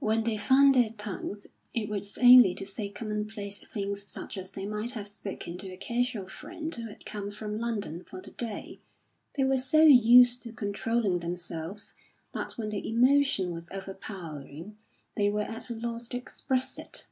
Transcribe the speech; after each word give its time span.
When 0.00 0.24
they 0.24 0.38
found 0.38 0.74
their 0.74 0.90
tongues, 0.90 1.46
it 1.72 1.88
was 1.88 2.18
only 2.18 2.52
to 2.52 2.66
say 2.66 2.88
commonplace 2.88 3.60
things 3.60 4.04
such 4.10 4.36
as 4.36 4.50
they 4.50 4.66
might 4.66 4.90
have 4.94 5.06
spoken 5.06 5.56
to 5.58 5.70
a 5.70 5.76
casual 5.76 6.26
friend 6.26 6.74
who 6.74 6.88
had 6.88 7.06
come 7.06 7.30
from 7.30 7.60
London 7.60 8.02
for 8.02 8.20
the 8.20 8.32
day. 8.32 8.80
They 9.36 9.44
were 9.44 9.58
so 9.58 9.82
used 9.84 10.42
to 10.42 10.52
controlling 10.52 11.20
themselves, 11.20 11.94
that 12.32 12.58
when 12.58 12.70
their 12.70 12.82
emotion 12.82 13.52
was 13.52 13.70
overpowering 13.70 14.78
they 15.14 15.30
were 15.30 15.42
at 15.42 15.70
a 15.70 15.74
loss 15.74 16.08
to 16.08 16.16
express 16.16 16.76
it. 16.76 17.06